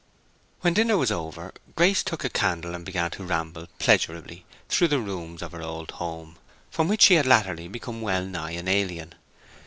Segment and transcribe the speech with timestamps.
[0.61, 4.99] When dinner was over, Grace took a candle and began to ramble pleasurably through the
[4.99, 6.39] rooms of her old home,
[6.71, 9.13] from which she had latterly become wellnigh an alien.